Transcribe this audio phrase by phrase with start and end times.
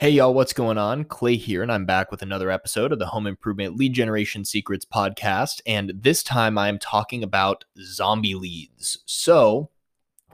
[0.00, 1.06] Hey, y'all, what's going on?
[1.06, 4.84] Clay here, and I'm back with another episode of the Home Improvement Lead Generation Secrets
[4.86, 5.60] podcast.
[5.66, 8.98] And this time I'm talking about zombie leads.
[9.06, 9.70] So,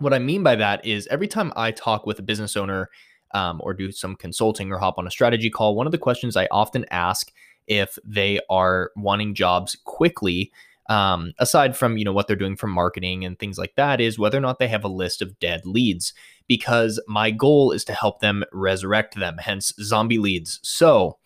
[0.00, 2.90] what I mean by that is every time I talk with a business owner
[3.32, 6.36] um, or do some consulting or hop on a strategy call, one of the questions
[6.36, 7.32] I often ask
[7.66, 10.52] if they are wanting jobs quickly
[10.88, 14.18] um, aside from you know what they're doing for marketing and things like that is
[14.18, 16.12] whether or not they have a list of dead leads
[16.46, 20.60] because my goal is to help them resurrect them hence zombie leads.
[20.62, 21.18] So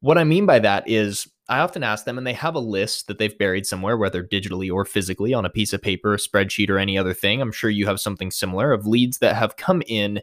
[0.00, 3.06] what i mean by that is i often ask them and they have a list
[3.06, 6.68] that they've buried somewhere whether digitally or physically on a piece of paper a spreadsheet
[6.68, 7.40] or any other thing.
[7.40, 10.20] I'm sure you have something similar of leads that have come in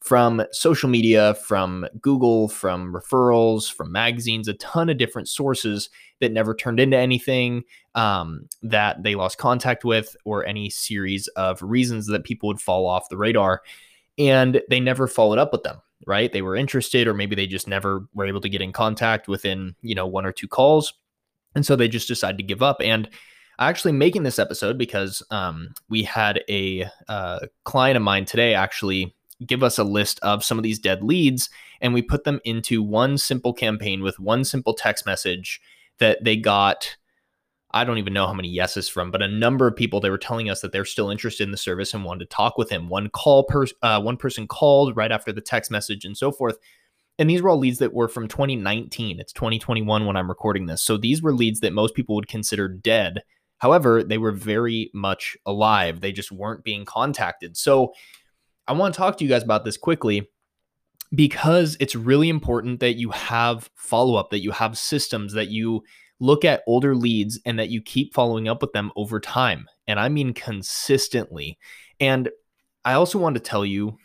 [0.00, 5.90] from social media, from Google, from referrals, from magazines, a ton of different sources
[6.20, 11.60] that never turned into anything um, that they lost contact with, or any series of
[11.62, 13.62] reasons that people would fall off the radar.
[14.18, 16.32] And they never followed up with them, right?
[16.32, 19.74] They were interested, or maybe they just never were able to get in contact within,
[19.82, 20.94] you know, one or two calls.
[21.54, 22.80] And so they just decided to give up.
[22.80, 23.08] And
[23.58, 29.14] actually making this episode because um, we had a uh, client of mine today actually
[29.46, 31.48] give us a list of some of these dead leads
[31.80, 35.60] and we put them into one simple campaign with one simple text message
[35.98, 36.96] that they got
[37.70, 40.16] I don't even know how many yeses from, but a number of people they were
[40.16, 42.88] telling us that they're still interested in the service and wanted to talk with him.
[42.88, 46.56] One call per uh, one person called right after the text message and so forth.
[47.18, 49.20] And these were all leads that were from 2019.
[49.20, 50.80] It's 2021 when I'm recording this.
[50.80, 53.22] So these were leads that most people would consider dead.
[53.58, 56.00] However, they were very much alive.
[56.00, 57.56] They just weren't being contacted.
[57.56, 57.92] So
[58.68, 60.28] I want to talk to you guys about this quickly
[61.14, 65.82] because it's really important that you have follow up, that you have systems, that you
[66.20, 69.66] look at older leads and that you keep following up with them over time.
[69.86, 71.58] And I mean consistently.
[71.98, 72.28] And
[72.84, 73.96] I also want to tell you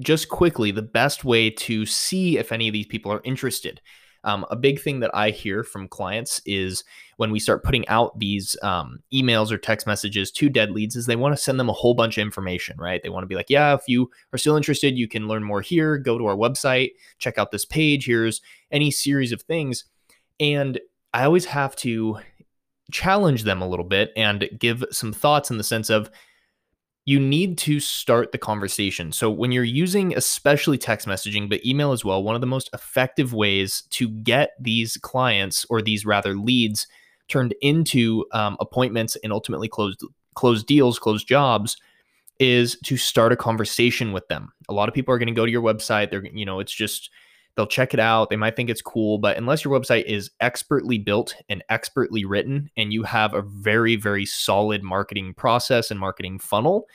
[0.00, 3.80] just quickly the best way to see if any of these people are interested.
[4.24, 6.82] Um, a big thing that I hear from clients is
[7.16, 11.06] when we start putting out these um, emails or text messages to dead leads is
[11.06, 13.02] they want to send them a whole bunch of information, right?
[13.02, 15.60] They want to be like, yeah, if you are still interested, you can learn more
[15.60, 15.98] here.
[15.98, 18.06] Go to our website, check out this page.
[18.06, 18.40] Here's
[18.70, 19.84] any series of things.
[20.40, 20.80] And
[21.12, 22.18] I always have to
[22.90, 26.10] challenge them a little bit and give some thoughts in the sense of
[27.06, 29.12] you need to start the conversation.
[29.12, 32.70] So, when you're using especially text messaging, but email as well, one of the most
[32.72, 36.86] effective ways to get these clients or these rather leads
[37.28, 40.02] turned into um, appointments and ultimately closed
[40.34, 41.76] closed deals, closed jobs
[42.40, 44.52] is to start a conversation with them.
[44.68, 46.10] A lot of people are going to go to your website.
[46.10, 47.10] They're, you know, it's just
[47.56, 48.30] they'll check it out.
[48.30, 52.70] They might think it's cool, but unless your website is expertly built and expertly written
[52.76, 56.86] and you have a very, very solid marketing process and marketing funnel,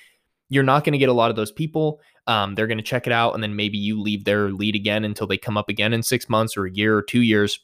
[0.50, 2.02] you're not going to get a lot of those people.
[2.28, 5.06] Um, they're going to check it out and then maybe you leave their lead again
[5.06, 7.60] until they come up again in six months or a year or two years.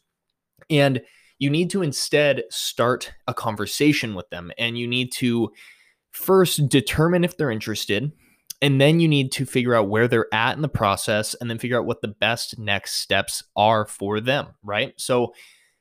[0.70, 1.02] And
[1.38, 5.52] you need to instead start a conversation with them and you need to
[6.12, 8.12] first determine if they're interested
[8.62, 11.60] and then you need to figure out where they're at in the process and then
[11.60, 14.94] figure out what the best next steps are for them right?
[14.98, 15.34] So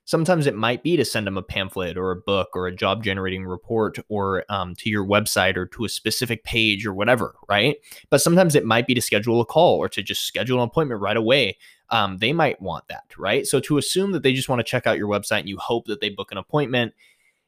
[0.07, 3.03] sometimes it might be to send them a pamphlet or a book or a job
[3.03, 7.77] generating report or um, to your website or to a specific page or whatever right?
[8.11, 11.01] But sometimes it might be to schedule a call or to just schedule an appointment
[11.01, 11.57] right away.
[11.91, 13.47] Um, they might want that, right?
[13.47, 15.87] So to assume that they just want to check out your website and you hope
[15.87, 16.95] that they book an appointment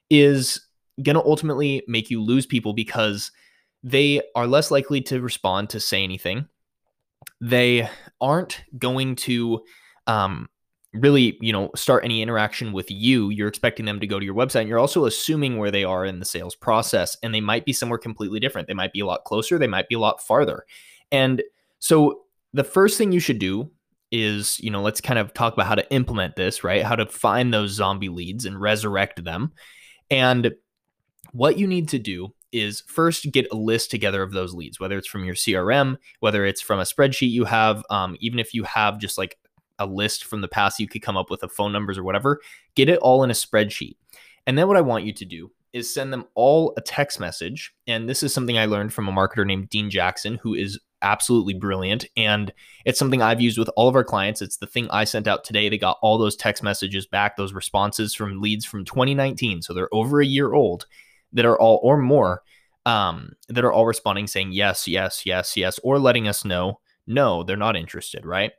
[0.08, 0.60] is
[1.02, 3.32] going to ultimately make you lose people because
[3.86, 6.48] they are less likely to respond to say anything.
[7.40, 7.88] They
[8.20, 9.60] aren't going to
[10.08, 10.48] um,
[10.92, 13.30] really, you know, start any interaction with you.
[13.30, 16.04] You're expecting them to go to your website and you're also assuming where they are
[16.04, 18.66] in the sales process and they might be somewhere completely different.
[18.66, 20.64] They might be a lot closer, they might be a lot farther.
[21.12, 21.44] And
[21.78, 22.22] so
[22.52, 23.70] the first thing you should do
[24.10, 26.82] is, you know, let's kind of talk about how to implement this, right?
[26.82, 29.52] How to find those zombie leads and resurrect them.
[30.10, 30.56] And
[31.30, 34.96] what you need to do is first get a list together of those leads, whether
[34.96, 38.64] it's from your CRM, whether it's from a spreadsheet you have, um, even if you
[38.64, 39.38] have just like
[39.78, 42.40] a list from the past, you could come up with a phone numbers or whatever,
[42.74, 43.96] get it all in a spreadsheet.
[44.46, 47.74] And then what I want you to do is send them all a text message.
[47.86, 51.52] And this is something I learned from a marketer named Dean Jackson, who is absolutely
[51.52, 52.06] brilliant.
[52.16, 52.52] And
[52.86, 54.40] it's something I've used with all of our clients.
[54.40, 55.68] It's the thing I sent out today.
[55.68, 59.60] They got all those text messages back, those responses from leads from 2019.
[59.60, 60.86] So they're over a year old
[61.36, 62.42] that are all or more
[62.84, 67.44] um, that are all responding saying yes, yes, yes, yes, or letting us know no,
[67.44, 68.50] they're not interested, right?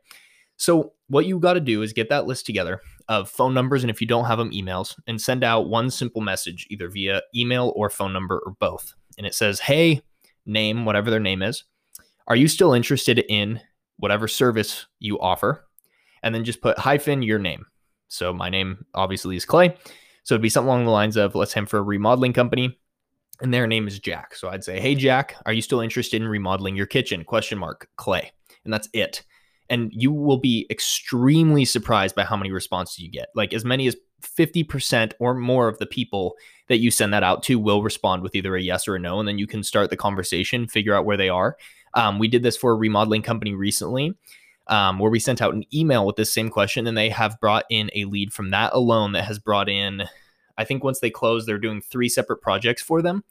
[0.56, 3.90] So what you got to do is get that list together of phone numbers and
[3.90, 7.74] if you don't have them emails and send out one simple message either via email
[7.76, 8.94] or phone number or both.
[9.18, 10.00] And it says, "Hey,
[10.46, 11.64] name whatever their name is.
[12.26, 13.60] Are you still interested in
[13.98, 15.68] whatever service you offer?
[16.22, 17.66] and then just put hyphen your name.
[18.08, 19.76] So my name obviously is Clay.
[20.28, 22.78] So it'd be something along the lines of let's say for a remodeling company
[23.40, 24.34] and their name is Jack.
[24.34, 27.88] So I'd say, "Hey Jack, are you still interested in remodeling your kitchen?" question mark
[27.96, 28.30] Clay.
[28.62, 29.22] And that's it.
[29.70, 33.28] And you will be extremely surprised by how many responses you get.
[33.34, 36.34] Like as many as 50% or more of the people
[36.68, 39.20] that you send that out to will respond with either a yes or a no.
[39.20, 41.56] And then you can start the conversation, figure out where they are.
[41.94, 44.14] Um, we did this for a remodeling company recently.
[44.68, 47.64] Um, where we sent out an email with this same question, and they have brought
[47.70, 50.04] in a lead from that alone that has brought in,
[50.58, 53.24] I think once they close, they're doing three separate projects for them.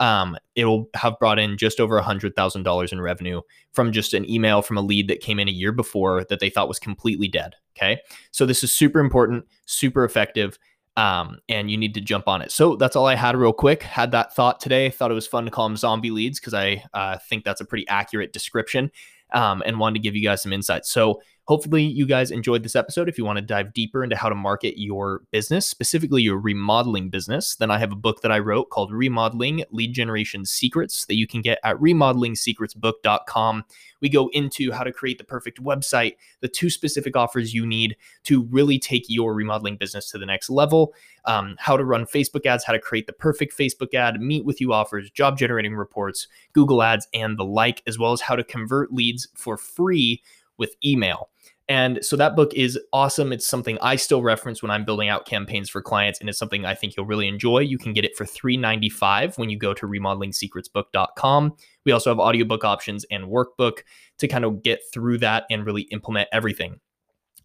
[0.00, 3.42] Um, it'll have brought in just over a hundred thousand dollars in revenue
[3.72, 6.50] from just an email from a lead that came in a year before that they
[6.50, 7.54] thought was completely dead.
[7.76, 8.00] Okay,
[8.30, 10.58] so this is super important, super effective
[10.96, 12.50] um, and you need to jump on it.
[12.50, 13.82] So that's all I had, real quick.
[13.82, 14.90] Had that thought today.
[14.90, 17.64] Thought it was fun to call them zombie leads because I uh, think that's a
[17.64, 18.90] pretty accurate description,
[19.32, 20.90] um, and wanted to give you guys some insights.
[20.90, 23.08] So Hopefully, you guys enjoyed this episode.
[23.08, 27.10] If you want to dive deeper into how to market your business, specifically your remodeling
[27.10, 31.16] business, then I have a book that I wrote called Remodeling Lead Generation Secrets that
[31.16, 33.64] you can get at remodelingsecretsbook.com.
[34.00, 37.96] We go into how to create the perfect website, the two specific offers you need
[38.22, 40.94] to really take your remodeling business to the next level,
[41.24, 44.60] um, how to run Facebook ads, how to create the perfect Facebook ad, meet with
[44.60, 48.44] you offers, job generating reports, Google ads, and the like, as well as how to
[48.44, 50.22] convert leads for free
[50.60, 51.30] with email.
[51.70, 53.32] And so that book is awesome.
[53.32, 56.64] It's something I still reference when I'm building out campaigns for clients, and it's something
[56.64, 57.60] I think you'll really enjoy.
[57.60, 61.54] You can get it for $3.95 when you go to remodelingsecretsbook.com.
[61.86, 63.84] We also have audiobook options and workbook
[64.18, 66.80] to kind of get through that and really implement everything.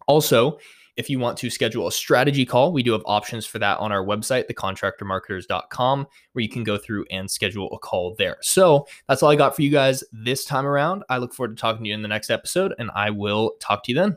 [0.08, 0.58] Also,
[0.96, 3.92] if you want to schedule a strategy call, we do have options for that on
[3.92, 8.38] our website, thecontractormarketers.com, where you can go through and schedule a call there.
[8.40, 11.04] So that's all I got for you guys this time around.
[11.08, 13.84] I look forward to talking to you in the next episode, and I will talk
[13.84, 14.16] to you then.